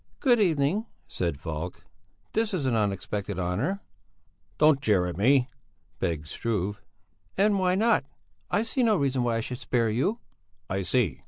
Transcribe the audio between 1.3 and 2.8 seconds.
Falk. "This is an